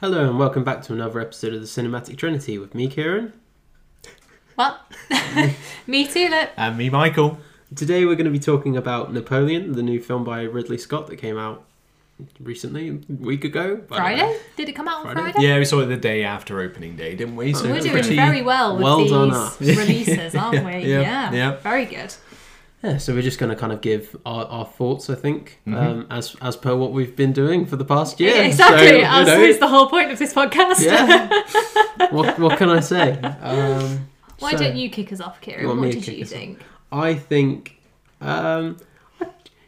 [0.00, 3.32] Hello and welcome back to another episode of the Cinematic Trinity with me, Kieran.
[4.54, 4.80] What?
[5.86, 6.50] Me too, look.
[6.56, 7.38] And me, Michael.
[7.74, 11.16] Today we're going to be talking about Napoleon, the new film by Ridley Scott that
[11.16, 11.64] came out
[12.40, 13.62] recently, a week ago.
[13.62, 13.96] I don't know.
[14.26, 14.38] Friday?
[14.56, 15.32] Did it come out on Friday?
[15.32, 15.46] Friday?
[15.48, 17.52] Yeah, we saw it the day after opening day, didn't we?
[17.52, 19.28] So We're it's doing pretty- very well with well done
[19.60, 19.78] these us.
[19.78, 20.72] releases, aren't we?
[20.88, 21.32] Yeah, Yeah.
[21.32, 21.56] yeah.
[21.56, 22.14] Very good.
[22.82, 25.74] Yeah, so we're just going to kind of give our, our thoughts, I think, Mm-hmm.
[25.76, 28.34] um, as as per what we've been doing for the past year.
[28.36, 29.00] Yeah, exactly.
[29.00, 30.84] So, As know, is the whole point of this podcast.
[30.84, 31.28] yeah.
[32.10, 33.18] what, what can I say?
[33.20, 35.66] Um, Why so- don't you kick us off, Kieran?
[35.66, 36.38] What me did you us off?
[36.38, 36.60] think?
[36.92, 37.80] I think,
[38.20, 38.76] um,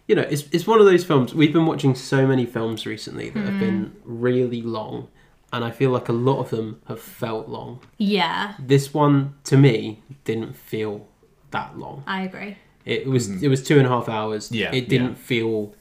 [0.07, 1.35] you know, it's it's one of those films.
[1.35, 5.09] We've been watching so many films recently that have been really long,
[5.53, 7.81] and I feel like a lot of them have felt long.
[7.99, 11.07] Yeah, This one, to me, didn't feel
[11.51, 12.05] that long.
[12.07, 12.57] I agree.
[12.85, 14.51] It was it was two and a half hours.
[14.51, 15.15] Yeah, it didn't yeah.
[15.15, 15.75] feel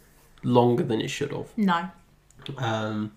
[0.44, 1.50] longer than it should have.
[1.58, 1.90] No.
[2.58, 3.14] Um,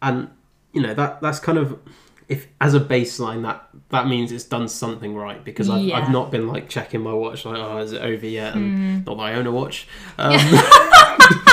[0.00, 0.30] and
[0.72, 1.78] you know that that's kind of
[2.28, 5.98] if as a baseline that that means it's done something right because I've, Yeah.
[5.98, 9.16] I've not been like checking my watch like oh is it over yet and not
[9.16, 9.86] that I own a watch.
[10.18, 10.38] Um,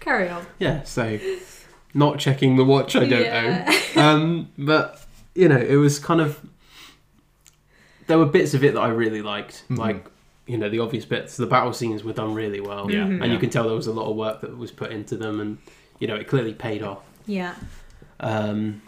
[0.00, 0.45] Carry on.
[0.58, 1.18] Yeah, so
[1.94, 3.72] not checking the watch I don't Yeah.
[3.96, 4.02] own.
[4.02, 5.04] Um, but
[5.34, 6.40] you know it was kind of
[8.06, 10.06] there were bits of it that I really liked like.
[10.48, 11.36] You know the obvious bits.
[11.36, 13.24] The battle scenes were done really well, Yeah, and yeah.
[13.32, 15.58] you can tell there was a lot of work that was put into them, and
[15.98, 17.00] you know it clearly paid off.
[17.26, 17.56] Yeah.
[18.20, 18.80] Um,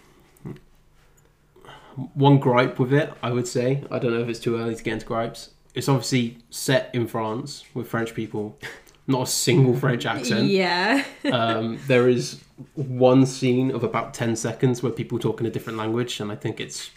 [2.15, 4.83] one gripe with it, I would say, I don't know if it's too early to
[4.85, 5.51] get into gripes.
[5.75, 8.57] It's obviously set in France with French people,
[9.09, 10.49] not a single French accent.
[10.49, 11.05] Yeah.
[11.25, 12.41] Um, there is
[12.75, 16.37] one scene of about 10 seconds where people talk in a different language, and I
[16.37, 16.91] think it's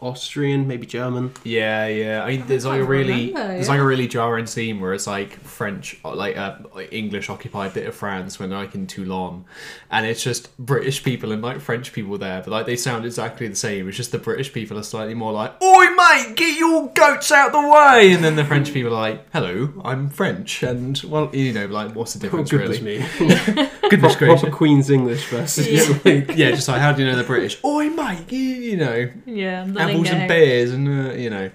[0.00, 1.32] Austrian, maybe German.
[1.44, 2.22] Yeah, yeah.
[2.24, 3.72] I mean, there's like a really, remember, there's yeah.
[3.72, 6.56] like a really jarring scene where it's like French, like uh,
[6.90, 9.44] English occupied bit of France when they're like in Toulon,
[9.90, 13.46] and it's just British people and like French people there, but like they sound exactly
[13.48, 13.88] the same.
[13.88, 17.48] It's just the British people are slightly more like, "Oi, mate, get your goats out
[17.48, 21.30] of the way," and then the French people are like, "Hello, I'm French," and well,
[21.34, 22.98] you know, like what's the Oh, difference goodness really?
[23.00, 23.70] me.
[23.90, 24.54] Goodness Proper gracious.
[24.54, 25.66] Queen's English versus.
[26.40, 27.58] Yeah, just like how do you know the British?
[27.64, 29.64] Oi, mate, you, you know, Yeah.
[29.90, 31.50] Apples and bears and uh, you know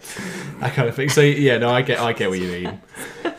[0.59, 1.09] that kind of thing.
[1.09, 2.81] So yeah, no, I get, I get what you mean.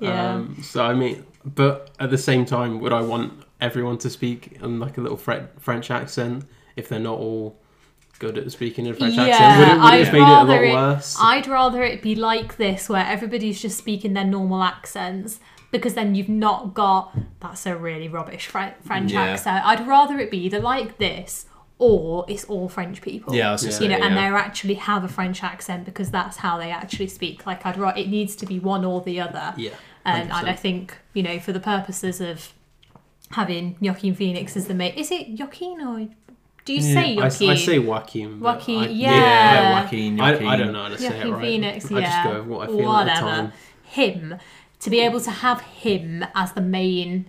[0.00, 0.32] Yeah.
[0.34, 4.58] Um, so I mean, but at the same time, would I want everyone to speak
[4.60, 6.44] in like a little Fre- French accent
[6.74, 7.56] if they're not all
[8.18, 9.58] good at speaking in a French Yeah, accent?
[9.58, 11.16] Would it, would I'd it a lot rather it- worse?
[11.20, 15.38] I'd rather it be like this, where everybody's just speaking their normal accents,
[15.70, 19.22] because then you've not got that's a really rubbish French Yeah.
[19.22, 19.64] accent.
[19.64, 21.46] I'd rather it be either like this
[21.82, 23.34] or it's all French people.
[23.34, 23.68] Yeah, I was Yeah.
[23.70, 26.70] just You know, saying, and they actually have a French accent because that's how they
[26.70, 27.44] actually speak.
[27.44, 29.52] Like I'd rather it needs to be one or the other.
[29.56, 29.70] yeah,
[30.04, 32.52] And, and I think you know, for the purposes of
[33.32, 36.08] having Joaquin Phoenix as the mate, is it Joaquin or
[36.64, 37.50] do you mm, say I, Joaquin?
[37.50, 38.38] I say Joaquin.
[38.38, 39.10] but Joaquin, I, yeah.
[39.14, 40.46] yeah, Joaquin, I, Joaquin.
[40.46, 41.40] I don't know how to say it right.
[41.42, 42.06] Phoenix, I yeah.
[42.22, 43.10] just go with what I feel Whatever.
[43.10, 43.52] at the time.
[43.82, 44.34] Him
[44.78, 47.26] to be able to have him as the main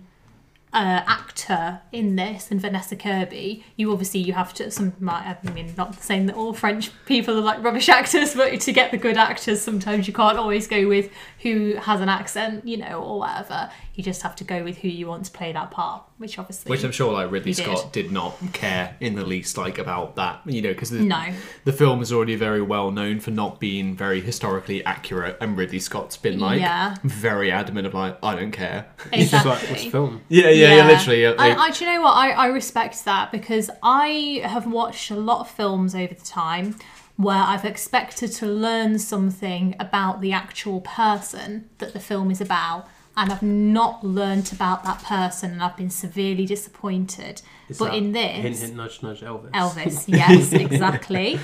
[0.74, 5.50] uh, actor in this and Vanessa Kirby, you obviously you have to some might I
[5.52, 8.98] mean not saying that all French people are like rubbish actors, but to get the
[8.98, 13.20] good actors sometimes you can't always go with who has an accent, you know, or
[13.20, 13.70] whatever.
[13.94, 16.70] You just have to go with who you want to play that part, which obviously
[16.70, 17.64] Which I'm sure like Ridley did.
[17.64, 21.32] Scott did not care in the least like about that, you know, because the, No.
[21.64, 25.80] the film is already very well known for not being very historically accurate, and Ridley
[25.80, 26.96] Scott's been like Yeah.
[27.02, 28.86] very adamant of like I don't care.
[29.12, 29.82] It's just like Exactly.
[29.84, 30.20] this film.
[30.28, 31.22] Yeah, yeah, yeah, literally.
[31.22, 32.12] Yeah, And I, do you know what?
[32.12, 36.76] I, I respect that because I have watched a lot of films over the time
[37.16, 42.88] where I've expected to learn something about the actual person that the film is about,
[43.16, 47.42] and I've not learnt about that person, and I've been severely disappointed.
[47.68, 49.50] Is but in this, hint, hint, nudge, nudge, Elvis.
[49.52, 51.38] Elvis, yes, exactly.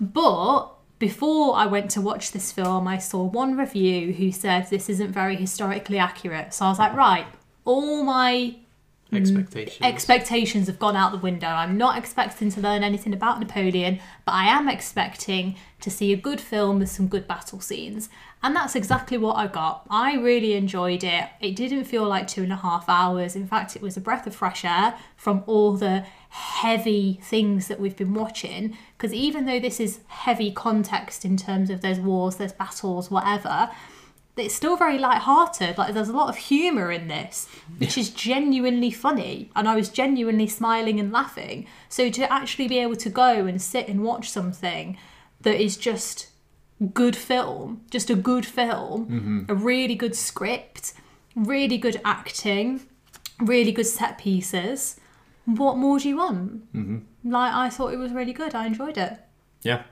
[0.00, 4.88] But before I went to watch this film, I saw one review who said this
[4.88, 6.54] isn't very historically accurate.
[6.54, 7.26] So I was like, right,
[7.64, 8.56] all my
[9.12, 9.16] Mm.
[9.16, 9.78] Expectations.
[9.82, 11.46] expectations have gone out the window.
[11.46, 16.16] I'm not expecting to learn anything about Napoleon, but I am expecting to see a
[16.16, 18.10] good film with some good battle scenes.
[18.42, 19.86] And that's exactly what I got.
[19.88, 21.28] I really enjoyed it.
[21.40, 23.34] It didn't feel like two and a half hours.
[23.34, 27.80] In fact, it was a breath of fresh air from all the heavy things that
[27.80, 28.76] we've been watching.
[28.96, 33.70] Because even though this is heavy context in terms of there's wars, there's battles, whatever,
[34.38, 35.78] it's still very light-hearted.
[35.78, 37.48] Like there's a lot of humour in this,
[37.78, 41.66] which is genuinely funny, and I was genuinely smiling and laughing.
[41.88, 44.96] So to actually be able to go and sit and watch something
[45.40, 46.28] that is just
[46.94, 49.40] good film, just a good film, Mm-hmm.
[49.48, 50.94] a really good script,
[51.34, 52.80] really good acting,
[53.40, 54.98] really good set pieces.
[55.44, 56.72] What more do you want?
[56.74, 57.30] Mm-hmm.
[57.30, 58.54] Like I thought it was really good.
[58.54, 59.18] I enjoyed it.
[59.62, 59.82] Yeah.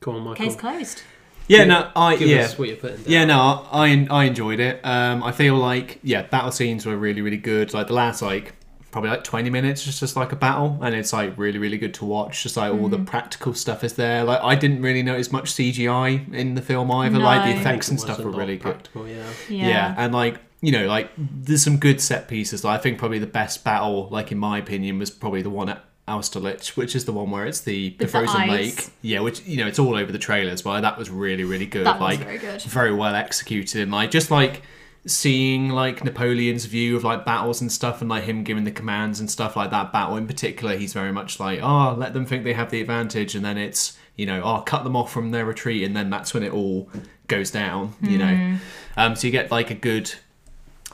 [0.00, 0.46] Go on, Michael.
[0.46, 1.02] Case closed.
[1.48, 2.42] Yeah, no, I Give yeah.
[2.42, 3.04] us what you're putting down.
[3.06, 4.80] Yeah, no, I I enjoyed it.
[4.84, 7.74] Um, I feel like yeah, battle scenes were really really good.
[7.74, 8.54] Like the last like
[8.90, 11.92] probably like twenty minutes, just just like a battle, and it's like really really good
[11.94, 12.42] to watch.
[12.42, 14.24] Just like all the practical stuff is there.
[14.24, 17.18] Like I didn't really notice much CGI in the film either.
[17.18, 17.52] Like No.
[17.52, 18.62] the I effects and stuff a were lot really good.
[18.72, 19.24] practical, Yeah.
[19.50, 19.68] Yeah.
[19.68, 19.94] Yeah.
[19.98, 22.64] and like you know, like there's some good set pieces.
[22.64, 25.68] Like, I think probably the best battle, like in my opinion, was probably the one
[25.68, 28.88] at Austerlitz, which is the one where it's the, the frozen lake.
[29.02, 31.86] Yeah, which you know, it's all over the trailers, but that was really, really good.
[31.86, 32.60] That was like very good.
[32.62, 34.62] very well executed, and like just like
[35.06, 39.20] seeing like Napoleon's view of like battles and stuff, and like him giving the commands
[39.20, 40.76] and stuff like that battle in particular.
[40.76, 43.96] He's very much like, oh, let them think they have the advantage, and then it's
[44.16, 46.88] you know, oh, cut them off from their retreat, and then that's when it all
[47.28, 47.94] goes down.
[48.02, 48.58] You know, Mm.
[48.96, 50.12] um, so you get like a good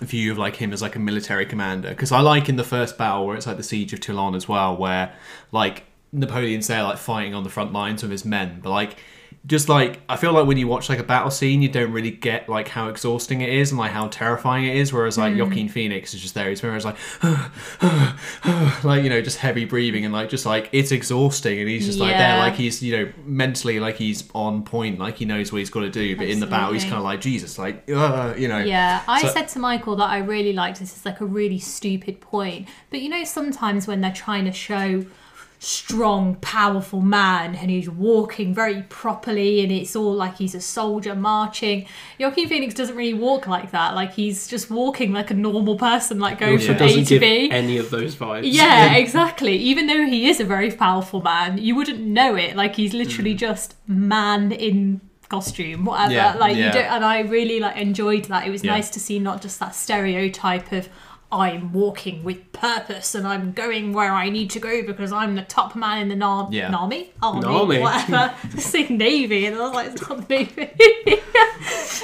[0.01, 1.91] view of like him as like a military commander.
[1.91, 4.49] Because I like in the first battle where it's like the siege of Toulon as
[4.49, 5.15] well where
[5.53, 8.61] like Napoleon's there like fighting on the front lines with his men.
[8.63, 8.99] But like
[9.47, 12.11] just like I feel like when you watch like a battle scene you don't really
[12.11, 15.69] get like how exhausting it is and like how terrifying it is whereas like Joaquin
[15.69, 16.51] Phoenix is just there.
[16.51, 16.97] He's very much like
[18.85, 21.99] like you know just heavy breathing and like just like it's exhausting and he's just
[21.99, 25.59] like there like he's you know mentally like he's on point like he knows what
[25.59, 28.35] he's got to do but in the battle he's kind of like Jesus like uh,
[28.37, 28.59] you know.
[28.59, 30.95] Yeah, I So- said to Michael that I really liked this.
[30.97, 35.05] It's like a really stupid point, but you know, sometimes when they're trying to show
[35.63, 41.15] strong, powerful man and he's walking very properly and it's all like he's a soldier
[41.15, 41.87] marching.
[42.19, 43.95] Joaquin Phoenix doesn't really walk like that.
[43.95, 47.21] Like he's just walking like a normal person, like going Also from A to give
[47.21, 47.51] B.
[47.51, 48.41] any of those vibes.
[48.45, 49.55] Yeah, exactly.
[49.57, 52.57] Even though he is a very powerful man, you wouldn't know it.
[52.57, 53.39] Like he's literally hmm.
[53.39, 56.15] just man in costume, whatever.
[56.15, 56.67] Yeah, like yeah.
[56.69, 58.47] you don't and I really like enjoyed that.
[58.47, 58.73] It was Yeah.
[58.73, 60.89] nice to see not just that stereotype of
[61.33, 65.43] I'm walking with purpose and I'm going where I need to go because I'm the
[65.43, 66.75] top man in the nar- Yeah.
[66.75, 67.79] army, army, Army.
[67.79, 68.35] whatever.
[68.59, 71.23] Say navy, and I was like, it's not the navy.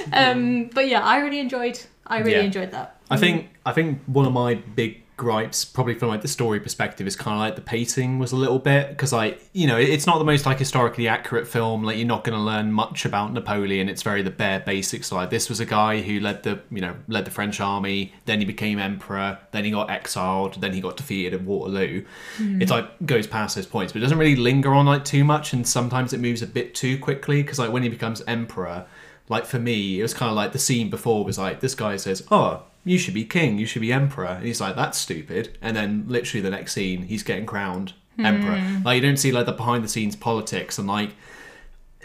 [0.12, 1.80] um, but yeah, I really enjoyed.
[2.06, 2.40] I really Yeah.
[2.42, 3.00] enjoyed that.
[3.10, 7.06] I think I think one of my big gripes, probably from like the story perspective,
[7.06, 10.06] is kind of like the pacing was a little bit because like you know it's
[10.06, 11.82] not the most like historically accurate film.
[11.82, 13.88] Like you're not going to learn much about Napoleon.
[13.88, 15.10] It's very the bare basics.
[15.10, 18.12] Like this was a guy who led the you know led the French army.
[18.26, 19.38] Then he became emperor.
[19.52, 20.60] Then he got exiled.
[20.60, 22.04] Then he got defeated at Waterloo.
[22.36, 22.60] Hmm.
[22.60, 25.52] It's like goes past those points, but it doesn't really linger on like too much.
[25.52, 28.86] And sometimes it moves a bit too quickly because like when he becomes emperor
[29.28, 31.96] like for me, it was kind of like the scene before was like this guy
[31.96, 35.58] says, "Oh, you should be king, you should be emperor," and he's like, "That's stupid."
[35.60, 38.62] And then literally the next scene, he's getting crowned emperor.
[38.84, 41.10] Like you don't see like the behind the scenes politics and like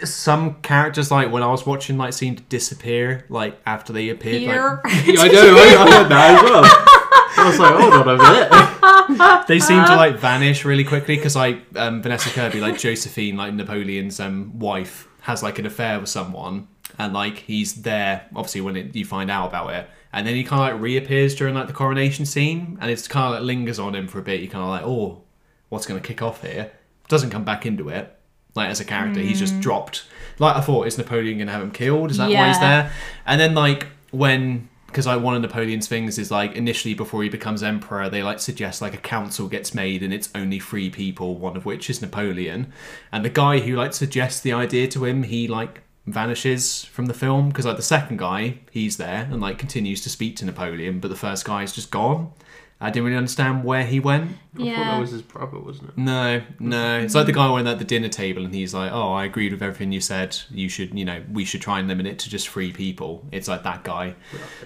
[0.03, 4.41] some characters like when I was watching like seem to disappear like after they appeared.
[4.41, 4.81] Here.
[4.83, 5.55] Like, Yeah, I know.
[5.55, 6.63] I, I heard that as well.
[7.37, 9.47] I was like, hold on a minute.
[9.47, 13.53] they seem to like vanish really quickly because like um, Vanessa Kirby, like Josephine, like
[13.53, 16.67] Napoleon's um, wife, has like an affair with someone,
[16.97, 20.43] and like he's there obviously when it, you find out about it, and then he
[20.43, 23.79] kind of like reappears during like the coronation scene, and it's kind of like lingers
[23.79, 24.41] on him for a bit.
[24.41, 25.23] You kind of like, oh,
[25.69, 26.71] what's going to kick off here?
[27.07, 28.17] Doesn't come back into it.
[28.53, 29.61] Like as a character, he's just mm.
[29.61, 30.03] dropped.
[30.37, 32.11] Like I thought, is Napoleon going to have him killed?
[32.11, 32.91] Is that why he's there?
[33.25, 37.29] And then like when because like one of Napoleon's things is like initially before he
[37.29, 41.35] becomes emperor, they like suggest like a council gets made and it's only three people,
[41.35, 42.73] one of which is Napoleon,
[43.11, 47.13] and the guy who like suggests the idea to him, he like vanishes from the
[47.13, 50.99] film because like the second guy he's there and like continues to speak to Napoleon,
[50.99, 52.31] but the first guy is just gone.
[52.83, 54.31] I didn't really understand where he went.
[54.55, 54.83] I thought Yeah.
[54.93, 55.97] that was his brother, wasn't it?
[55.99, 56.97] No, no.
[56.97, 59.51] It's like the guy went at the dinner table and he's like, "Oh, I agreed
[59.53, 60.35] with everything you said.
[60.49, 63.47] You should, you know, we should try and limit it to just three people." It's
[63.47, 64.15] like that guy.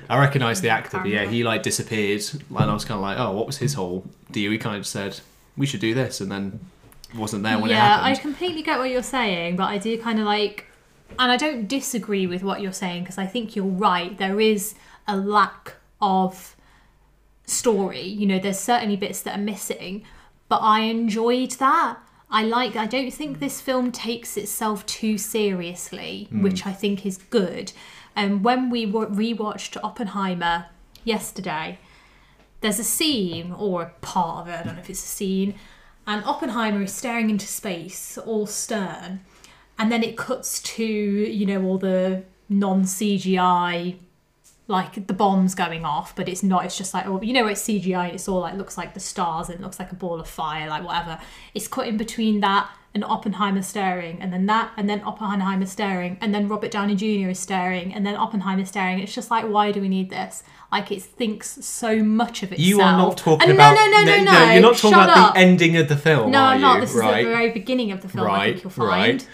[0.10, 3.20] I recognise the actor, but yeah, he like disappeared, and I was kind of like,
[3.20, 5.20] "Oh, what was his whole deal?" He kind of said,
[5.58, 6.62] "We should do this," and then
[7.18, 10.20] wasn't there when yeah, it I completely get what you're saying, but I do kind
[10.20, 10.68] of like,
[11.20, 14.18] and I don't disagree with what you're saying because I think you're right.
[14.18, 14.76] There is
[15.08, 16.56] a lack of
[17.46, 18.02] story.
[18.02, 20.04] You know, there's certainly bits that are missing,
[20.50, 21.98] but I enjoyed that.
[22.30, 22.76] I like.
[22.76, 26.42] I don't think this film takes itself too seriously, hmm.
[26.42, 27.72] which I think is good.
[28.16, 30.68] And when we rewatched Oppenheimer
[31.04, 31.80] yesterday,
[32.62, 35.56] there's a scene or a part of it, I don't know if it's a scene,
[36.08, 39.22] and Oppenheimer is staring into space, all stern,
[39.78, 43.98] and then it cuts to, you know, all the non CGI,
[44.68, 47.62] like the bombs going off, but it's not, it's just like, oh, you know, it's
[47.68, 50.20] CGI and it's all like, looks like the stars and it looks like a ball
[50.20, 51.20] of fire, like whatever.
[51.54, 56.18] It's cut in between that and Oppenheimer staring, and then that, and then Oppenheimer staring,
[56.22, 57.30] and then Robert Downey Jr.
[57.32, 59.00] is staring, and then Oppenheimer staring.
[59.00, 60.44] It's just like, why do we need this?
[60.72, 62.66] Like it thinks so much of itself.
[62.66, 63.76] You are not talking And about.
[63.76, 64.52] No, no, no, no, no.
[64.54, 65.34] You're not talking Shut about up.
[65.34, 66.32] the ending of the film.
[66.32, 66.80] No, I'm not.
[66.80, 67.26] This is right.
[67.26, 68.28] the very beginning of the film.
[68.28, 68.90] I Right, think you'll find.
[69.22, 69.28] right.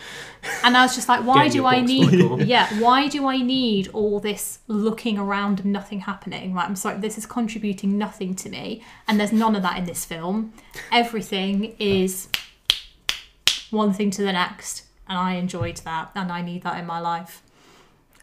[0.64, 2.12] And I was just like, why do I need?
[2.12, 2.42] Michael.
[2.52, 6.54] Yeah, why do I need all this looking around and nothing happening?
[6.54, 9.86] Right, I'm sorry, this is contributing nothing to me, and there's none of that in
[9.86, 10.54] this film.
[10.92, 12.28] Everything is
[13.70, 17.00] one thing to the next, and I enjoyed that, and I need that in my
[17.00, 17.44] life.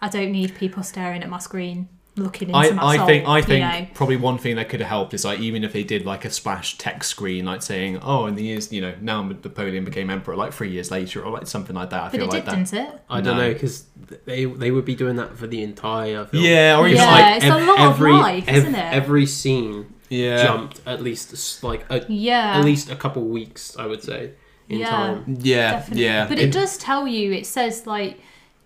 [0.01, 3.07] I don't need people staring at my screen, looking into I, my I soul.
[3.07, 3.87] think I you think know.
[3.95, 6.31] probably one thing that could have helped is like even if they did like a
[6.31, 10.37] splash text screen like saying oh in the years you know now Napoleon became emperor
[10.37, 12.55] like three years later or like something like that I But feel it like did,
[12.55, 13.01] that didn't it?
[13.09, 13.43] I don't No.
[13.49, 13.85] know because
[14.25, 16.45] they they would be doing that for the entire film.
[16.45, 18.93] yeah or even Yeah, like it's a lot of life, isn't it?
[18.95, 22.59] Every scene yeah jumped at least like a, Yeah.
[22.59, 24.31] at least a couple weeks, I would say,
[24.69, 24.91] in Yeah.
[24.91, 25.25] time.
[25.41, 26.05] yeah Definitely.
[26.05, 28.19] yeah But it, does tell you, it says like,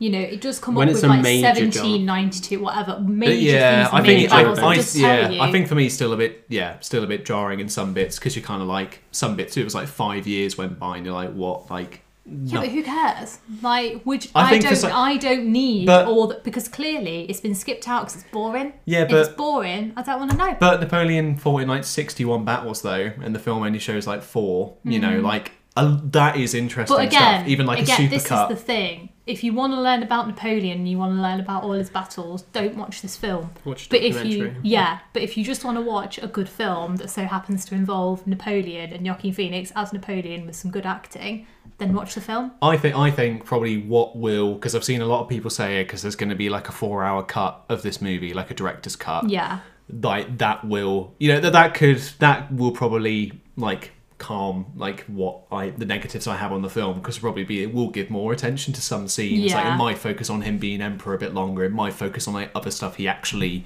[0.03, 3.95] you know, it does come When up with like 1792, whatever, But major yeah, things,
[3.95, 4.43] I think I.
[4.43, 5.43] I- yeah.
[5.45, 8.19] I think for me still a bit yeah, still a bit jarring in some bits
[8.19, 9.57] because you're kind of like some bits.
[9.57, 11.71] It was like five years went by and you're like, what?
[11.71, 12.61] Like, yeah, no.
[12.63, 13.39] but who cares?
[13.63, 17.41] Like, which I I, don't, some- I don't need But- all that because clearly it's
[17.41, 18.73] been skipped out because it's boring.
[18.85, 20.57] Yeah, if it's boring, I don't want to know.
[20.59, 24.75] But Napoleon fought in like 61 battles though, and the film only shows like four.
[24.83, 27.05] You know, like uh, that is interesting Mm-hmm.
[27.05, 27.49] But again, stuff.
[27.49, 28.51] Even like again, a super this cut.
[28.51, 29.09] is the thing.
[29.25, 31.89] If you want to learn about Napoleon and you want to learn about all his
[31.89, 33.51] battles, don't watch this film.
[33.65, 36.97] Watch But if you, yeah, but if you just want to watch a good film
[36.97, 41.47] that so happens to involve Napoleon and Joaquin Phoenix as Napoleon with some good acting,
[41.79, 42.51] then watch the film.
[42.63, 45.81] I think I think probably what will because I've seen a lot of people say
[45.81, 48.51] it because there's going to be like a four hour cut of this movie, like
[48.51, 49.31] a director's cut.
[49.31, 55.01] Yeah, Like that will you know that that could that will probably like calm like
[55.07, 58.09] what I the negatives I have on the film because probably be it will give
[58.09, 59.53] more attention to some scenes.
[59.53, 59.75] Like Yeah.
[59.75, 61.65] it might focus on him being emperor a bit longer.
[61.65, 63.65] It might focus on like other stuff he actually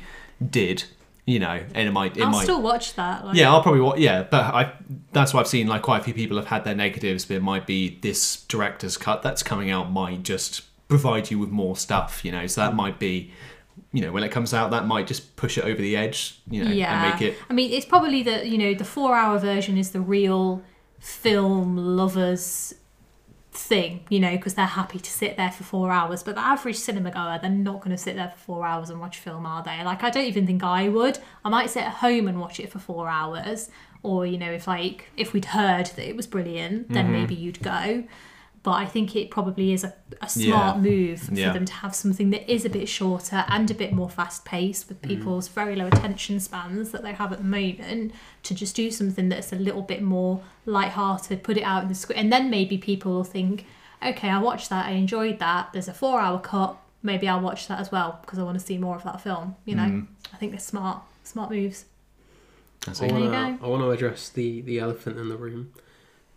[0.51, 0.85] did.
[1.29, 3.27] You know, and it might it I'll might still watch that.
[3.27, 3.99] Like, yeah, I'll probably watch.
[3.99, 4.73] Yeah, but I
[5.13, 7.43] that's why I've seen like quite a few people have had their negatives, but it
[7.43, 12.25] might be this director's cut that's coming out might just provide you with more stuff,
[12.25, 12.47] you know.
[12.47, 12.77] So that mm.
[12.77, 13.33] might be,
[13.93, 16.64] you know, when it comes out, that might just push it over the edge, you
[16.64, 17.05] know, yeah.
[17.05, 17.38] and make it.
[17.49, 20.62] I mean, it's probably the you know the four-hour version is the real
[20.99, 22.75] film lovers
[23.57, 26.23] thing, you know, because they're happy to sit there for four hours.
[26.23, 29.00] But the average cinema goer, they're not going to sit there for four hours and
[29.00, 29.83] watch a film, are they?
[29.83, 31.19] Like, I don't even think I would.
[31.45, 33.71] I might sit at home and watch it for four hours,
[34.02, 37.12] or you know, if like if we'd heard that it was brilliant, then mm-hmm.
[37.12, 38.05] maybe you'd go.
[38.66, 40.82] But I think it probably is a, a smart Yeah.
[40.82, 41.52] move for Yeah.
[41.52, 44.88] them to have something that is a bit shorter and a bit more fast paced
[44.88, 45.06] with mm.
[45.06, 49.28] people's very low attention spans that they have at the moment to just do something
[49.28, 52.76] that's a little bit more light-hearted put it out in the screen and then maybe
[52.76, 53.66] people will think
[54.04, 57.68] okay i watched that i enjoyed that there's a four hour cut maybe i'll watch
[57.68, 60.06] that as well because i want to see more of that film you know mm.
[60.35, 61.85] i think they're smart smart moves
[62.85, 63.11] That's I it.
[63.11, 63.64] There you want to.
[63.64, 65.73] I want to address the the elephant in the room.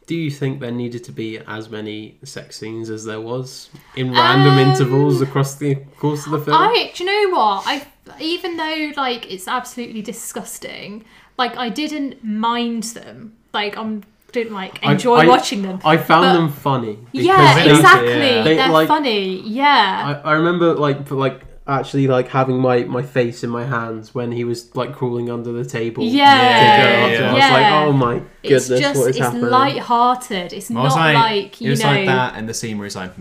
[0.10, 4.12] Do you think there needed to be as many sex scenes as there was in
[4.12, 6.58] random Um, intervals across the course of the film?
[6.58, 7.58] I, do you know what?
[7.68, 7.86] I
[8.20, 11.06] even though like it's absolutely disgusting,
[11.38, 13.34] like I didn't mind them.
[13.54, 14.02] Like I'm
[14.32, 15.78] didn't like enjoy I- watching them.
[15.86, 16.98] I found But- them funny.
[17.12, 18.10] Yeah, they- exactly.
[18.10, 18.44] yeah.
[18.44, 19.42] They, They're like- funny.
[19.42, 20.22] Yeah.
[20.24, 24.14] I, I remember like for, like actually like having my my face in my hands
[24.16, 26.04] when he was like crawling under the table.
[26.04, 27.30] Yeah, yeah, yeah, yeah.
[27.30, 29.50] I was like, oh my goodness, it's just, what is it's happening?
[29.50, 30.54] light-hearted.
[30.54, 32.96] It's not like, like you it was know, like that, and the scene where he's
[32.96, 33.14] like,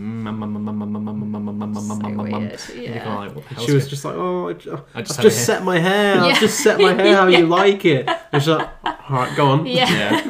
[3.64, 4.48] she was just like, oh,
[4.94, 6.20] I just, just set my hair.
[6.20, 8.08] I've just set my hair how you like it.
[8.32, 9.66] And she's like, all right, go on.
[9.66, 10.20] Yeah.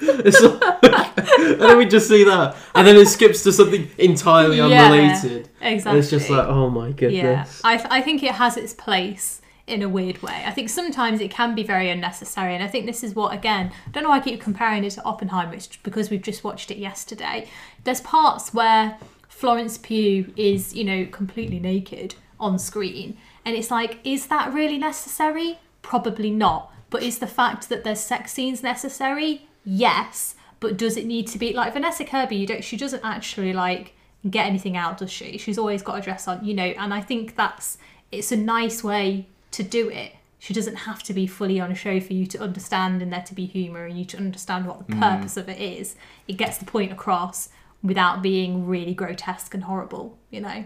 [0.00, 5.47] and then we just see that, and then it skips to something entirely unrelated.
[5.60, 5.90] Exactly.
[5.90, 7.12] And it's just like, oh my goodness.
[7.14, 7.46] yeah.
[7.64, 10.44] I I think it has its place in a weird way.
[10.46, 13.72] I think sometimes it can be very unnecessary, and I think this is what again.
[13.86, 15.54] I don't know why I keep comparing it to Oppenheimer.
[15.54, 17.48] It's because we've just watched it yesterday.
[17.84, 18.96] There's parts where
[19.28, 24.78] Florence Pugh is, you know, completely naked on screen, and it's like, is that really
[24.78, 25.58] necessary?
[25.82, 26.72] Probably not.
[26.90, 29.46] But is the fact that there's sex scenes necessary?
[29.64, 30.34] Yes.
[30.60, 32.36] But does it need to be like Vanessa Kirby?
[32.36, 32.64] You don't.
[32.64, 33.94] She doesn't actually like
[34.28, 35.38] get anything out, does she?
[35.38, 36.64] She's always got a dress on, you know.
[36.64, 37.78] And I think that's
[38.10, 40.12] it's a nice way to do it.
[40.38, 43.22] She doesn't have to be fully on a show for you to understand and there
[43.22, 45.96] to be humour and you to understand what the purpose of it is.
[46.28, 47.48] It gets the point across
[47.82, 50.64] without being really grotesque and horrible, you know.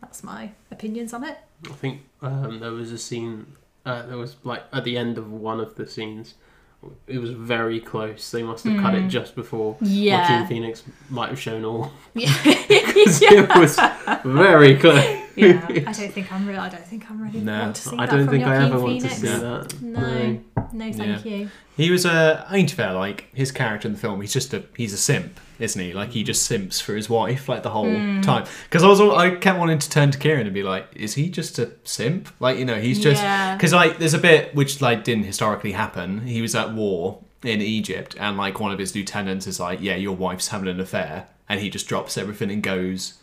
[0.00, 1.36] That's my opinions on it.
[1.66, 3.54] I think um, there was a scene.
[3.84, 6.34] Uh, there was like at the end of one of the scenes
[7.06, 8.30] it was very close.
[8.30, 9.78] They must have cut it just before Mm.
[9.82, 10.40] Yeah.
[10.40, 11.92] Joaquin Phoenix might have shown all.
[12.14, 12.32] Yeah.
[12.44, 13.78] it was
[14.24, 15.04] very close.
[15.40, 15.66] Yeah.
[15.86, 16.60] I don't think I'm real.
[16.60, 19.00] I don't think I'm ready No, want to see I don't think I ever want
[19.00, 19.80] to see that.
[19.82, 20.40] No,
[20.72, 21.50] no, thank you.
[21.76, 22.46] He was a.
[22.48, 24.64] I mean, to fair, like his character in the film, he's just a.
[24.76, 25.92] He's a simp, isn't he?
[25.92, 28.20] Like he just simps for his wife, like the whole Hmm.
[28.20, 28.44] time.
[28.64, 31.14] Because I was, al- I kept wanting to turn to Kieran and be like, is
[31.14, 32.28] he just a simp?
[32.38, 33.56] Like you know, he's just Yeah.
[33.56, 36.26] because like there's a bit which like didn't historically happen.
[36.26, 39.96] He was at war in Egypt, and like one of his lieutenants is like, yeah,
[39.96, 43.14] your wife's having an affair, and he just drops everything and goes.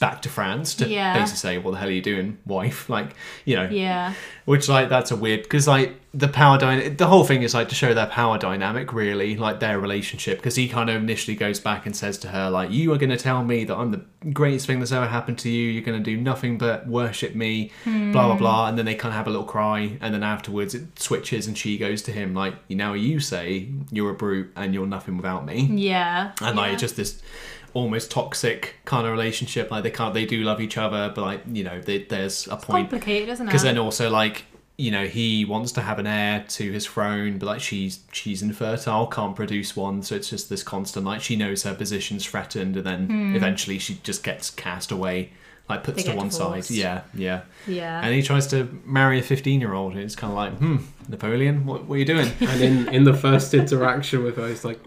[0.00, 1.12] Back to France to Yeah.
[1.12, 3.10] basically say, "What the hell are you doing, wife?" Like,
[3.44, 4.14] you know, Yeah.
[4.46, 7.68] which like that's a weird because like the power dynamic the whole thing is like
[7.70, 11.58] to show their power dynamic really like their relationship because he kind of initially goes
[11.58, 14.02] back and says to her like you are going to tell me that i'm the
[14.30, 17.70] greatest thing that's ever happened to you you're going to do nothing but worship me
[17.84, 18.38] blah blah hmm.
[18.38, 21.46] blah and then they kind of have a little cry and then afterwards it switches
[21.46, 24.86] and she goes to him like "You now you say you're a brute and you're
[24.86, 26.32] nothing without me Yeah.
[26.42, 26.62] and yeah.
[26.62, 27.22] like just this
[27.74, 31.40] almost toxic kind of relationship like they can't they do love each other but like
[31.50, 33.48] you know they, there's a point complicated, isn't it?
[33.48, 34.44] because then also like
[34.78, 38.42] you know he wants to have an heir to his throne but like she's she's
[38.42, 42.76] infertile can't produce one so it's just this constant like she knows her position's threatened
[42.76, 45.30] and then eventually she just gets cast away
[45.68, 46.06] like puts Hmm.
[46.08, 46.68] They to one divorced.
[46.68, 48.00] side yeah yeah yeah.
[48.04, 50.76] and he tries to marry a 15 year old and it's kind of like hmm
[51.08, 54.64] napoleon what, what are you doing And in, in the first interaction with her, he's
[54.64, 54.80] like,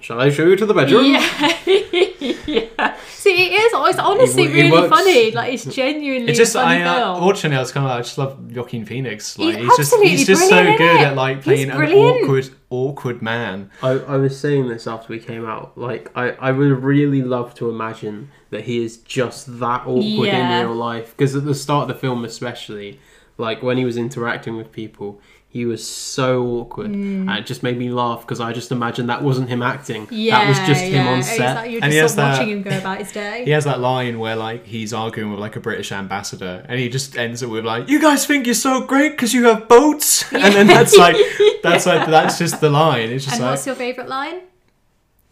[0.00, 1.04] Shall I show you to the bedroom?
[1.04, 1.56] Yeah.
[2.78, 2.96] yeah.
[3.08, 3.72] See, it is.
[3.74, 5.30] It's honestly He- he really works- funny.
[5.32, 7.26] Like, it's genuinely it's just a funny I uh, film.
[7.26, 7.56] watching it.
[7.56, 9.38] I was kind of like, I just love Joaquin Phoenix.
[9.38, 13.20] Like He's he's, just he's just so good isn't at like playing an awkward awkward
[13.22, 13.70] man.
[13.82, 15.76] I, I was saying this after we came out.
[15.76, 20.60] Like, I, I would really love to imagine that he is just that awkward Yeah.
[20.60, 21.10] in real life.
[21.16, 22.98] Because at the start of the film, especially,
[23.38, 25.20] like when he was interacting with people,
[25.52, 26.90] he was so awkward.
[26.92, 30.06] And it just made me laugh because I just imagined that wasn't him acting.
[30.06, 30.10] Mm.
[30.12, 31.56] yeah, that was just him on It's set.
[31.56, 33.42] like you're And he just has that- watching him go about his day.
[33.44, 36.88] He has that line where like he's arguing with like a British ambassador, and he
[36.88, 40.32] just ends it with like, "You guys think you're so great because you have boats,"
[40.32, 41.16] and then that's like
[41.62, 43.10] that's like that's just the line.
[43.10, 44.40] It's just And like what's your favourite line?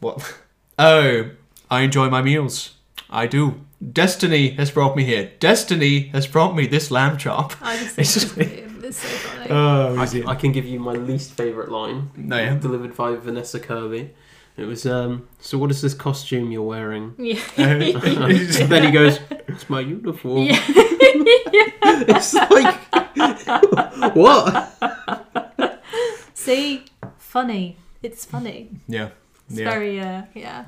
[0.01, 0.37] what?
[0.79, 1.31] Oh,
[1.71, 2.75] I enjoy my meals.
[3.11, 3.61] I do.
[3.93, 5.31] Destiny has brought me here.
[5.39, 7.53] Destiny has brought me this lamb chop.
[7.63, 8.68] I just think It's it's, just- brilliant.
[8.89, 9.51] It's so funny.
[9.51, 10.33] Oh, I.
[10.33, 12.11] I can give you my least favourite line.
[12.17, 12.55] No, yeah.
[12.55, 14.11] Delivered by Vanessa Kirby.
[14.57, 17.15] It was, um, so what is this costume you're wearing?
[17.17, 17.41] yeah.
[17.57, 17.81] and
[18.73, 20.47] then he goes, it's my uniform.
[20.47, 20.61] Yeah.
[21.91, 22.79] It's like,
[24.15, 24.73] what?
[26.35, 26.85] See,
[27.19, 27.77] funny.
[28.03, 28.71] It's funny.
[28.87, 29.11] yeah,
[29.49, 29.71] It's yeah.
[29.71, 30.65] very uh, yeah.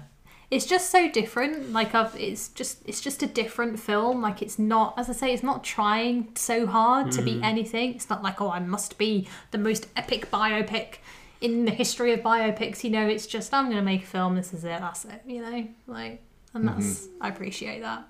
[0.50, 1.72] It's just so different.
[1.72, 4.20] Like I've, it's just it's just a different film.
[4.20, 7.24] Like it's not, as I say, it's not trying so hard to Mm.
[7.24, 7.94] be anything.
[7.94, 10.96] It's not like oh, I must be the most epic biopic
[11.40, 12.82] in the history of biopics.
[12.82, 14.34] You know, it's just I'm gonna make a film.
[14.34, 14.80] This is it.
[14.80, 15.22] That's it.
[15.24, 16.20] You know, like
[16.52, 17.22] and that's Mm-hmm.
[17.22, 18.08] I appreciate that.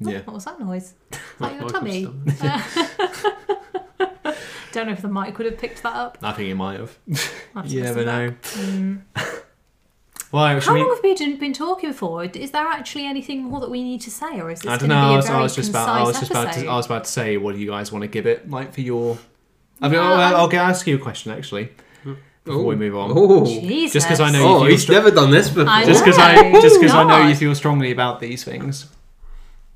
[0.00, 0.22] yeah.
[0.22, 0.94] What was that noise?
[1.12, 2.04] Is that your tummy?
[4.72, 6.16] Don't know if the mic would have picked that up.
[6.22, 6.96] I think he might have.
[7.06, 8.34] To you never know.
[10.32, 10.80] Well, How we?
[10.80, 12.24] long have we been- been talking for?
[12.24, 14.88] Is there actually anything more that we need to say, or is this I don't
[14.88, 15.02] going to know.
[15.02, 15.88] be I a was, very I was just about.
[15.90, 16.52] I was just about.
[16.54, 16.66] To.
[16.66, 18.50] I was about to say, what do you guys want to give it?
[18.50, 19.18] Like for your.
[19.82, 21.68] I mean, No, I'll, I'm- I'll, I'll ask you a question actually
[22.44, 23.12] before we move on.
[23.14, 23.92] Oh, Jesus.
[23.92, 25.68] Just 'cause I know oh you he's str- never done this before.
[25.68, 28.86] I Just because I just because I know you feel strongly about these things.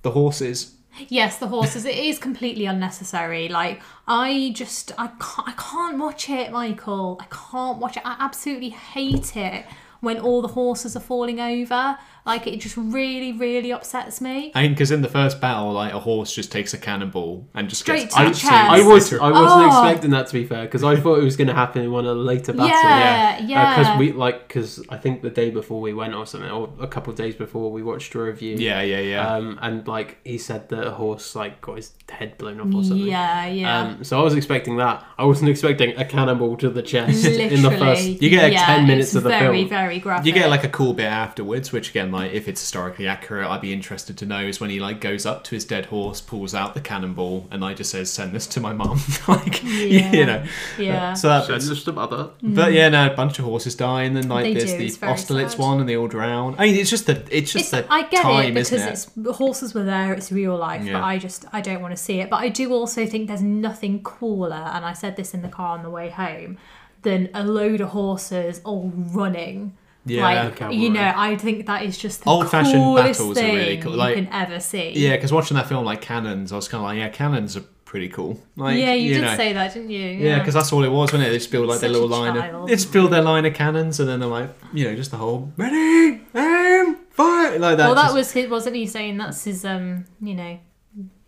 [0.02, 0.72] The horses.
[1.08, 1.84] Yes, the horses.
[1.84, 3.48] It is completely unnecessary.
[3.48, 7.20] Like I just, I can't, I can't watch it, Michael.
[7.20, 8.02] I can't watch it.
[8.06, 9.66] I absolutely hate it
[10.06, 11.98] when all the horses are falling over.
[12.26, 14.50] Like it just really, really upsets me.
[14.54, 17.68] I mean, because in the first battle, like a horse just takes a cannonball and
[17.68, 18.44] just Straight gets to the chest.
[18.52, 19.12] I was.
[19.12, 19.66] I wasn't Oh.
[19.68, 22.04] expecting that to be fair because I thought it was going to happen in one
[22.04, 22.70] of the later battles.
[22.72, 23.76] Yeah, yeah.
[23.78, 26.88] Because we like because I think the day before we went or something, or a
[26.88, 28.56] couple of days before we watched a review.
[28.56, 29.26] Yeah, yeah, yeah.
[29.34, 32.82] Um, and like he said that a horse like got his head blown off or
[32.82, 33.06] something.
[33.06, 33.80] Yeah, yeah.
[33.82, 35.04] Um, so I was expecting that.
[35.16, 38.04] I wasn't expecting a cannonball to the chest Literally, in the first.
[38.20, 39.68] You get like yeah, ten minutes it's of the very, film.
[39.68, 40.26] very graphic.
[40.26, 43.60] you get like a cool bit afterwards, which again, like if it's historically accurate, I'd
[43.60, 46.54] be interested to know is when he like goes up to his dead horse, pulls
[46.54, 50.12] out the cannonball, and like just says, "Send this to my mum," like Yeah.
[50.12, 50.44] you know.
[50.78, 51.14] yeah.
[51.14, 52.30] So that, Send this to mother.
[52.42, 52.74] but mm.
[52.74, 54.98] yeah, no, a bunch of horses die, and then like They there's do, the it's
[54.98, 56.54] Austerlitz one, and they all drown.
[56.58, 58.88] I mean, it's just the it's just It's, the I get time, it because isn't
[58.88, 58.92] it?
[58.92, 60.12] it's the horses were there.
[60.12, 60.94] It's real life, Yeah.
[60.94, 62.30] but I just I don't want to see it.
[62.30, 65.76] But I do also think there's nothing cooler, and I said this in the car
[65.76, 66.58] on the way home,
[67.02, 69.76] than a load of horses all running.
[70.06, 70.80] Yeah, like cavalry.
[70.82, 74.24] you know, I think that is just the Old-fashioned battles are really cool, like- you
[74.24, 74.92] can ever see.
[74.94, 77.64] Yeah, because watching that film like cannons, I was kind of like, yeah, cannons are
[77.84, 78.40] pretty cool.
[78.56, 80.00] Like, yeah, you, did know, say that, didn't you?
[80.00, 81.30] Yeah, because that's all it was, wasn't it?
[81.30, 83.54] They just build like their Such little line of, they just build their line of
[83.54, 87.86] cannons, and then they're like, you know, just the whole ready, aim, fire, like that.
[87.86, 90.58] well, that just- was his, wasn't he saying that's his, um, you know,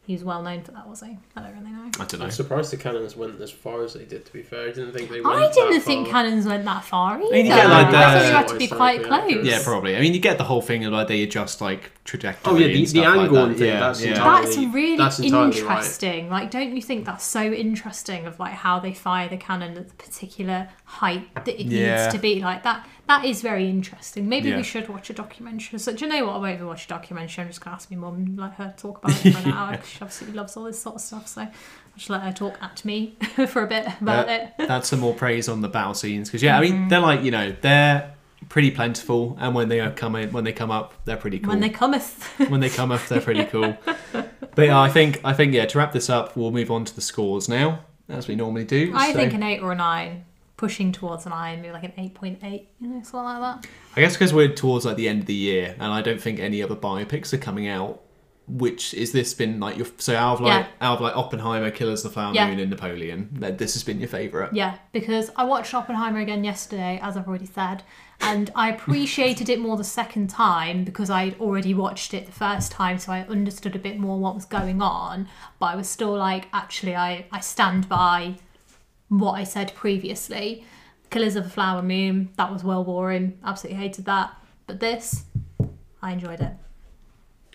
[0.09, 1.17] he's well known for that, was he?
[1.37, 1.91] I don't really know.
[2.01, 2.25] I don't know.
[2.25, 4.25] I'm surprised the cannons went as far as they did.
[4.27, 5.21] To be fair, I didn't think they.
[5.21, 6.13] Went I didn't that think far.
[6.25, 7.31] cannons went that far either.
[7.31, 9.47] mean, you get, like, I thought you had to be quite Historically close.
[9.47, 9.97] Yeah, probably.
[9.97, 12.53] I mean, you get the whole thing of like they adjust like trajectory.
[12.53, 13.45] Oh, yeah, the- and the stuff like angle that.
[13.49, 14.09] and thing, Yeah, that's yeah.
[14.11, 15.57] entirely- That's really That's entirely right.
[15.79, 16.31] interesting.
[16.31, 19.89] Like, don't you think that's so interesting of like how they fire the cannon at
[19.89, 22.03] the particular height that it Yeah.
[22.05, 22.41] needs to be?
[22.41, 22.87] Like that.
[23.09, 24.29] That is very interesting.
[24.29, 24.59] Maybe Yeah.
[24.59, 25.79] we should watch a documentary.
[25.79, 26.35] So, do you know what?
[26.37, 27.43] I won't even watch a documentary.
[27.43, 29.77] I'm just gonna ask my mum and let her talk about it for an hour.
[29.77, 31.27] 'cause she absolutely loves all this sort of stuff.
[31.27, 31.51] So, I'll
[31.97, 33.17] just let her talk at me
[33.49, 34.53] for a bit about Uh, it.
[34.69, 36.79] That's some more praise on the battle scenes because yeah, I Mm-hmm.
[36.81, 38.15] mean they're like you know they're
[38.51, 41.49] pretty plentiful, and when they are coming when they come up, they're pretty cool.
[41.51, 42.25] When they cometh.
[42.51, 43.77] when they come up, they're pretty cool.
[44.55, 45.65] But yeah, I think I think yeah.
[45.65, 48.93] To wrap this up, we'll move on to the scores now, as we normally do.
[48.95, 50.25] I So- think an eight or a nine,
[50.59, 53.71] pushing towards an nine, maybe like an eight point eight, you know, something like that.
[53.97, 56.39] I guess because we're towards like the end of the year, and I don't think
[56.39, 58.03] any other biopics are coming out.
[58.51, 60.87] Which is this been like your so out of like Yeah.
[60.89, 62.49] out of like Oppenheimer, Killers of the Flower Yeah.
[62.49, 63.29] Moon, and Napoleon?
[63.41, 64.55] That this has been your favourite.
[64.55, 67.83] Yeah, because I watched Oppenheimer again yesterday, as I've already said,
[68.23, 72.73] and I appreciated it more the second time because I'd already watched it the first
[72.73, 75.29] time, so I understood a bit more what was going on.
[75.59, 78.37] But I was still like, actually, I, I stand by
[79.09, 80.65] what I said previously.
[81.11, 83.39] Killers of the Flower Moon, that was well boring.
[83.45, 84.33] Absolutely hated that.
[84.67, 85.25] But this,
[86.03, 86.53] I enjoyed it.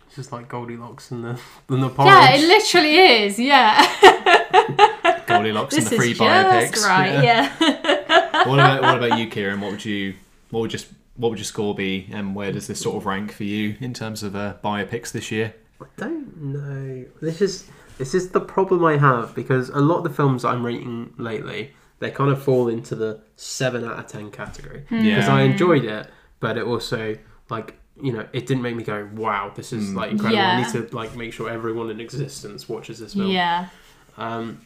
[0.07, 1.39] It's just like Goldilocks and the
[1.69, 2.11] and the porridge.
[2.11, 3.39] Yeah, it literally is.
[3.39, 6.71] Yeah, Goldilocks and the free biopics.
[6.71, 7.23] just right.
[7.23, 7.55] Yeah.
[8.47, 9.61] what about what about you, Kieran?
[9.61, 10.15] What would you
[10.49, 13.31] what would just what would your score be, and where does this sort of rank
[13.31, 15.53] for you in terms of uh, biopics this year?
[15.81, 17.05] I don't know.
[17.21, 20.65] This is this is the problem I have because a lot of the films I'm
[20.65, 25.03] rating lately they kind of fall into the seven out of ten category Hmm.
[25.03, 25.35] because Yeah.
[25.35, 26.07] I enjoyed it,
[26.39, 27.15] but it also
[27.49, 30.41] like you know it didn't make me go wow this is like incredible.
[30.41, 30.61] I Yeah.
[30.63, 33.27] need to like make sure everyone in existence watches this film.
[33.27, 33.67] Yeah.
[34.17, 34.61] Um,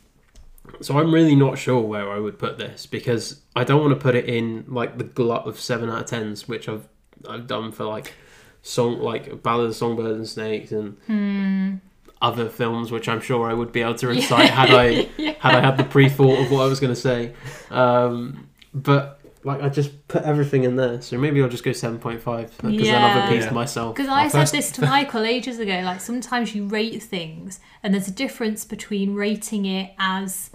[0.82, 4.00] so I'm really not sure where I would put this because I don't want to
[4.00, 6.88] put it in like the glut of seven out of tens, which I've
[7.30, 8.14] I've done for like
[8.62, 11.76] song like Ballad of Songbirds and Snakes and Hmm.
[12.22, 15.04] Other films, which I'm sure I would be able to recite had I
[15.40, 17.34] had I had the pre thought of what I was going to say.
[17.70, 22.00] Um, but like I just put everything in there, so maybe I'll just go seven
[22.00, 23.54] point five because then I've appeased Yeah.
[23.54, 23.96] myself.
[23.96, 25.80] Because I Our said this to Michael ages ago.
[25.86, 30.50] Like sometimes you rate things, and there's a difference between rating it as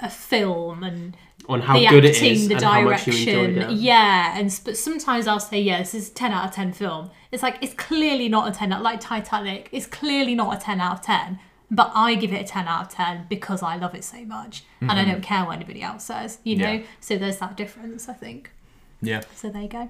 [0.00, 1.16] a film and
[1.48, 3.58] On how the good acting, it is the and how much you direction.
[3.58, 3.70] it.
[3.72, 7.10] Yeah, and but sometimes I'll say, yeah, this is a ten out of ten film.
[7.30, 8.82] It's like it's clearly not a ten out.
[8.82, 11.38] Like Titanic, it's clearly not a ten out of ten.
[11.70, 14.64] But I give it a ten out of ten because I love it so much,
[14.80, 15.10] and I mm-hmm.
[15.10, 16.38] don't care what anybody else says.
[16.44, 16.82] You know, Yeah.
[17.00, 18.08] so there's that difference.
[18.08, 18.50] I think.
[19.02, 19.88] Yeah, So there you go.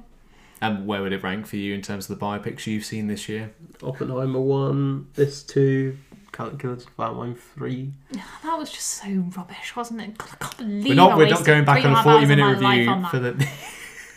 [0.60, 3.28] and where would it rank for you in terms of the biopics you've seen this
[3.28, 3.52] year?
[3.82, 5.98] Oppenheimer one, this two,
[6.34, 7.92] Killers of the Flower Moon three.
[8.42, 10.18] That was just so rubbish, wasn't it?
[10.18, 11.94] God, I can't believe We're not I we're not wasted going back three on a
[11.96, 13.10] half forty hours of minute my life review on that.
[13.10, 13.48] for the.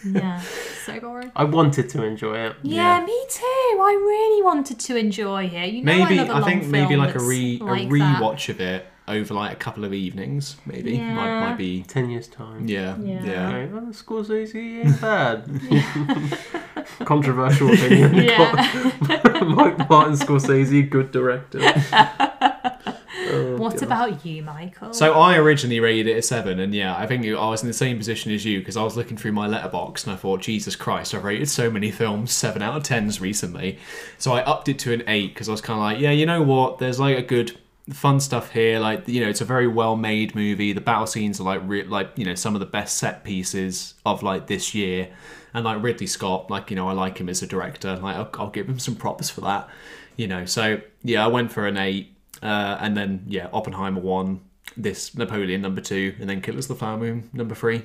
[0.05, 0.39] Yeah,
[0.85, 1.31] so boring.
[1.35, 2.55] I wanted to enjoy it.
[2.61, 3.05] Yeah, Yeah.
[3.05, 3.41] me too.
[3.43, 5.73] I really wanted to enjoy it.
[5.73, 7.89] You know, maybe another I long think maybe film like a that's re like a
[7.89, 8.21] that.
[8.21, 10.57] rewatch of it over like a couple of evenings.
[10.67, 11.39] Maybe might Yeah.
[11.49, 11.81] might be.
[11.83, 12.67] Ten years time.
[12.67, 13.25] Yeah, Yeah.
[13.25, 13.47] yeah.
[13.49, 15.49] Okay, well, Scorsese ain't bad.
[17.05, 18.15] Controversial opinion.
[18.27, 18.91] Yeah.
[19.43, 21.59] Mike Martin Scorsese, good director.
[23.29, 23.83] Oh, what God.
[23.83, 24.93] about you, Michael?
[24.93, 27.73] So I originally rated it a seven, and yeah, I think I was in the
[27.73, 30.77] same position as you because I was looking through my Letterboxd and I thought, Jesus
[30.77, 33.79] Christ, I've rated so many films seven out of tens recently.
[34.17, 36.25] So I upped it to an eight because I was kind of like, yeah, you
[36.25, 36.79] know what?
[36.79, 37.57] There's like a good
[37.91, 38.79] fun stuff here.
[38.79, 40.71] Like you know, it's a very well made movie.
[40.71, 43.95] The battle scenes are like re- like you know some of the best set pieces
[44.05, 45.09] of like this year.
[45.57, 47.95] And like Ridley Scott, like you know, I like him as a director.
[47.95, 49.67] Like I'll, I'll give him some props for that.
[50.15, 52.15] You know, so yeah, I went for an eight.
[52.43, 54.41] Uh, and then yeah, Oppenheimer one,
[54.77, 57.81] this Napoleon number two, and then Killers of the Flower Moon number three.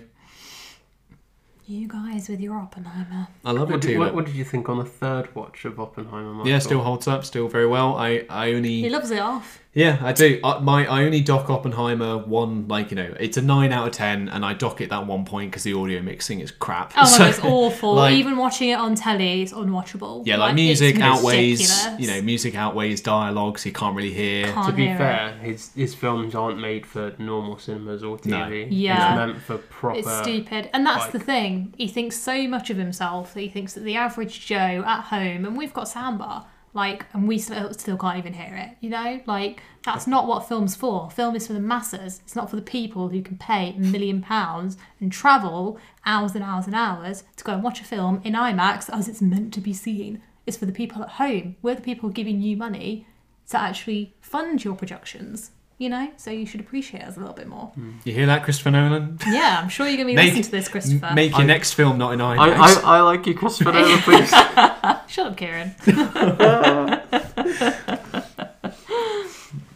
[1.66, 3.29] You guys with your Oppenheimer.
[3.44, 3.98] I love What it did, too.
[3.98, 6.33] what, what did you think on the third watch of Oppenheimer?
[6.35, 6.51] Michael?
[6.51, 7.96] yeah, still holds up, still very well.
[7.96, 9.61] I I only He loves it off.
[9.72, 10.40] yeah I do.
[10.42, 13.92] I, my I only dock Oppenheimer one like you know it's a nine out of
[13.94, 16.92] ten, and I dock it that one point because the audio mixing is crap.
[16.96, 17.94] Oh my So, god, it's awful.
[17.94, 20.27] like- Even watching it on telly, it's unwatchable.
[20.27, 22.01] Yeah, like, it's music outweighs, ridiculous.
[22.01, 24.46] you know, music outweighs dialogue, so you can't really hear.
[24.53, 24.98] Can't To be hear it.
[24.98, 28.37] fair, his his films aren't made for normal cinemas or No.
[28.37, 28.66] TV.
[28.70, 29.12] Yeah.
[29.12, 29.98] It's meant for proper.
[30.01, 30.68] It's stupid.
[30.75, 31.52] And that's like- the thing.
[31.77, 35.45] He thinks so much of himself that he thinks that the average Joe at home,
[35.45, 39.21] and we've got soundbar, Like, and we still, still can't even hear it, you know?
[39.27, 41.11] Like, that's not what film's for.
[41.11, 42.23] Film is for the masses.
[42.25, 46.43] It's not for the people who can pay a million pounds and travel hours and
[46.43, 49.61] hours and hours to go and watch a film in IMAX as it's meant to
[49.61, 50.23] be seen.
[50.47, 51.57] It's for the people at home.
[51.61, 53.07] We're the people giving you money
[53.51, 56.11] to actually fund your productions, you know?
[56.17, 57.67] So you should appreciate us a little bit more.
[57.75, 57.93] Hmm.
[58.05, 59.19] You hear that, Christopher Nolan?
[59.27, 61.13] Yeah, I'm sure you're going to be Make- listening to this, Christopher.
[61.15, 62.39] Make your next film not in IMAX.
[62.39, 64.31] I, I, I like you, Christopher Nolan, please.
[65.09, 65.75] Shut up, Kieran.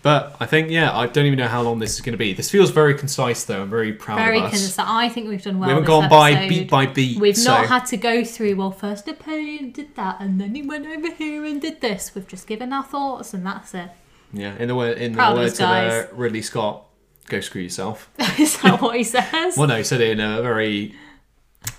[0.06, 2.32] But I think, yeah, I don't even know how long this is going to be.
[2.32, 3.62] This feels very concise, though.
[3.62, 4.50] I'm very proud Very of us.
[4.52, 4.86] concise.
[4.88, 5.66] I think we've done well.
[5.66, 6.48] we haven't this gone by episode.
[6.48, 7.18] beat by beat.
[7.18, 7.50] We've so.
[7.50, 11.10] not had to go through, well, first Napoleon did that, and then he went over
[11.10, 12.14] here and did this.
[12.14, 13.88] We've just given our thoughts, and that's it.
[14.32, 16.14] Yeah, in the, word, in the Proud of words us, of uh.
[16.16, 16.84] Ridley Scott,
[17.28, 18.10] go screw yourself.
[18.38, 19.56] Is that what he says?
[19.56, 20.94] well, no, he said it in a very,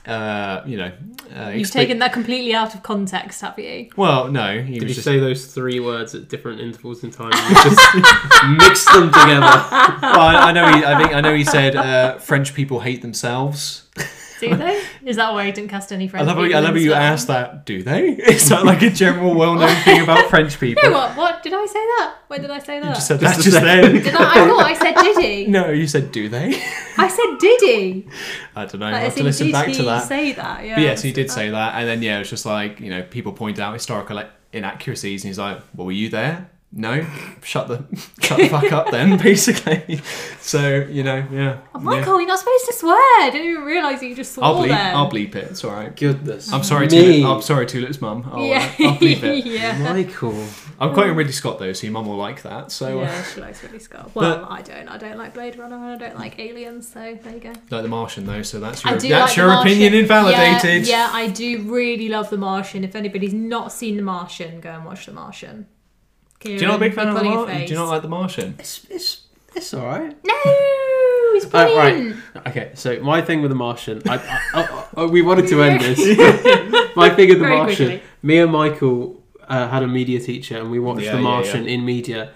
[0.06, 0.92] uh, you know,
[1.36, 3.90] uh, You've expe- taken that completely out of context, have you?
[3.98, 5.04] Well, no, he Did was you just.
[5.06, 7.32] say those three words at different intervals in time?
[7.34, 7.96] and just
[8.58, 9.42] mix them together.
[9.42, 10.68] well, I, I know.
[10.78, 11.36] He, I think I know.
[11.36, 13.84] He said uh, French people hate themselves.
[14.40, 14.82] Do they?
[15.08, 16.36] Is that why he didn't cast any I French love.
[16.36, 17.66] How, people I love how in you this asked that.
[17.66, 18.10] Do they?
[18.28, 20.84] Is that like a general, well-known thing about French people?
[20.84, 21.16] You know what?
[21.16, 22.16] What did I say that?
[22.28, 22.90] When did I say that?
[22.90, 24.04] You just said Just that a just then.
[24.04, 24.44] Did I?
[24.44, 25.48] I thought I said did he?
[25.48, 26.62] No, you said do they?
[26.98, 28.08] I said did he?
[28.54, 28.88] I don't know.
[28.88, 30.08] I have to listen did back he to that.
[30.10, 30.66] say that?
[30.66, 30.76] Yeah.
[30.76, 33.02] But yes, he did say that, and then yeah, it was just like you know
[33.04, 36.50] people point out historical inaccuracies, and he's like, "Well, were you there?
[36.70, 37.06] No,
[37.44, 37.86] shut the
[38.22, 40.02] shut the fuck up then." Basically,
[40.42, 41.62] so you know, yeah.
[41.74, 41.84] Oh, yeah.
[41.84, 42.94] Michael, you're not supposed to swear.
[42.96, 44.68] I didn't even realise that you just swore I'll bleep.
[44.68, 44.96] then.
[44.96, 45.46] I'll bleep it.
[45.52, 45.96] It's all right.
[45.96, 46.52] Goodness.
[46.52, 47.22] I'm sorry, Me.
[47.22, 47.26] Tulip.
[47.38, 48.30] I'm sorry, Tulip's mum.
[48.32, 48.70] I'll, yeah.
[48.80, 49.46] uh, I'll bleep it.
[49.46, 49.78] yeah.
[49.78, 50.46] Michael.
[50.80, 52.72] I'm quoting Ridley Scott though, so your mum will like that.
[52.72, 54.12] So uh, Yeah, she likes Ridley Scott.
[54.14, 54.88] Well, I don't.
[54.90, 57.50] I don't like Blade Runner and I don't like Aliens, so there you go.
[57.72, 60.02] like The Martian though, so that's I your do that's like your The opinion Martian.
[60.02, 60.88] invalidated.
[60.88, 62.84] Yeah, yeah, I do really love The Martian.
[62.84, 65.66] If anybody's not seen The Martian, go and watch The Martian.
[66.40, 67.66] Do you not a big fan of the Mar- Martian?
[67.66, 68.56] Do you not like The Martian?
[68.60, 69.22] It's, it's,
[69.56, 70.16] it's alright.
[70.24, 70.34] No,
[71.36, 71.94] it's Uh, right.
[71.94, 72.20] brilliant.
[72.48, 75.82] Okay, so my thing with The Martian, I, I, I, I- we wanted to end
[75.82, 75.98] this.
[76.96, 78.04] my thing with The Very Martian, quickly.
[78.22, 81.68] me and Michael uh, had a media teacher and we watched Yeah, The yeah, Martian
[81.68, 82.32] in media.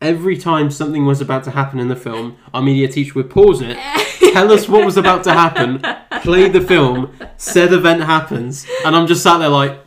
[0.00, 3.62] Every time something was about to happen in the film, our media teacher would pause
[3.62, 3.78] it,
[4.34, 5.80] tell us what was about to happen,
[6.20, 9.78] play the film, said event happens, and I'm just sat there like,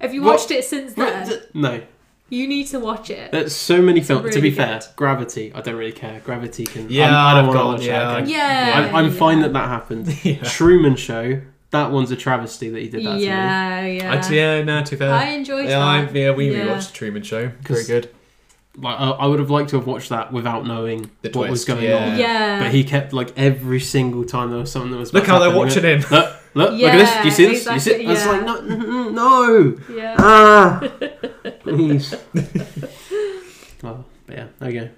[0.00, 1.42] Have you What- watched it since then?
[1.54, 1.80] no.
[2.28, 3.30] You need to watch it.
[3.30, 4.22] There's so many films.
[4.24, 4.80] to really be fair.
[4.96, 5.52] Gravity.
[5.54, 6.20] I don't really care.
[6.24, 6.90] Gravity can.
[6.90, 8.18] Yeah, I'm, I don't want to watch yeah, that.
[8.24, 8.28] Again.
[8.30, 10.08] Yeah, I'm, I'm fine that that happened.
[10.24, 10.42] Yeah.
[10.42, 11.40] Truman Show.
[11.70, 13.24] That one's a travesty that he did that to me.
[13.26, 14.20] Yeah, yeah.
[14.24, 15.12] I, yeah, no, to be fair.
[15.12, 16.14] I enjoyed yeah, I, that.
[16.14, 16.66] yeah, we Yeah.
[16.66, 17.48] rewatched the Truman Show.
[17.48, 18.10] Very 'Cause- good.
[18.78, 21.64] Like I, I would have liked to have watched that without knowing The what was
[21.64, 22.10] going yeah.
[22.12, 22.18] on.
[22.18, 22.60] Yeah.
[22.62, 25.14] But he kept like every single time there was something that was.
[25.14, 26.10] Look about how to they're watching went, him.
[26.10, 27.16] Look, look, look at this.
[27.18, 27.64] Do you see this?
[27.64, 27.90] Do you see?
[28.04, 29.78] exactly, It's like no, no.
[29.94, 30.16] Yeah.
[30.18, 30.80] Ah,
[31.74, 32.14] please.
[33.82, 34.88] well, but yeah, there you yeah.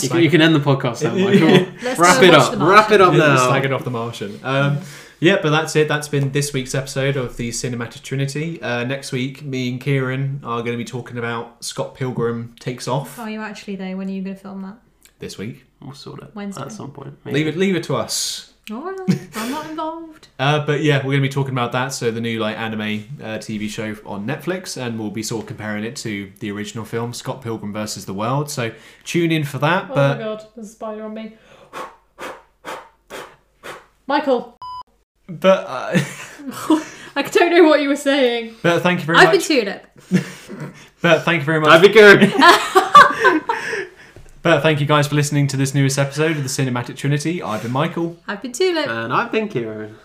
[0.00, 1.72] You can, you can end the podcast now, Michael.
[1.82, 2.58] Let's Wrap go it watch up.
[2.58, 3.50] The Wrap it up Yeah, now.
[3.50, 4.40] Slagging off the Martian.
[4.42, 4.78] Um,
[5.20, 5.86] yeah, but that's it.
[5.86, 8.60] That's been this week's episode of the Cinematic Trinity.
[8.60, 12.88] Uh, next week, me and Kieran are going to be talking about Scott Pilgrim Takes
[12.88, 13.96] Off Are you actually though?
[13.96, 14.78] When are you going to film that?
[15.20, 15.64] this week.
[15.80, 16.62] We'll sort it Wednesday.
[16.62, 17.16] at some point.
[17.24, 17.38] maybe.
[17.38, 18.53] Leave it, leave it to us.
[18.70, 20.28] All right, I'm not involved.
[20.38, 21.88] Uh, but yeah, we're going to be talking about that.
[21.88, 22.80] So the new like anime
[23.20, 26.84] uh, TV show on Netflix, and we'll be sort of comparing it to the original
[26.86, 28.50] film, Scott Pilgrim versus the World.
[28.50, 28.72] So
[29.04, 29.90] tune in for that.
[29.90, 31.36] Oh but my god, there's a spider on me.
[34.06, 34.56] Michael,
[35.28, 35.98] but uh,
[37.16, 38.54] I don't know what you were saying.
[38.62, 39.26] but thank you very much.
[39.26, 40.10] I've been much.
[40.10, 40.74] Tulip.
[41.02, 41.68] But thank you very much.
[41.68, 42.32] I've been good.
[44.44, 47.42] But thank you guys for listening to this newest episode of the Cinematic Trinity.
[47.42, 48.18] I've been Michael.
[48.28, 48.86] I've been Tulip.
[48.86, 49.96] and I've been Kieran.